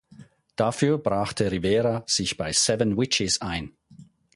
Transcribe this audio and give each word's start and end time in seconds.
Dafür 0.55 0.97
brachte 0.97 1.51
Rivera 1.51 2.03
sich 2.07 2.35
bei 2.35 2.51
Seven 2.51 2.97
Witches 2.97 3.39
ein. 3.41 3.77